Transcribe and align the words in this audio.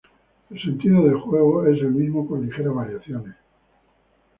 El 0.49 0.59
sentido 0.59 1.03
del 1.03 1.19
juego 1.19 1.67
es 1.67 1.77
el 1.79 1.91
mismo 1.91 2.27
con 2.27 2.43
ligeras 2.43 2.73
variaciones. 2.73 3.35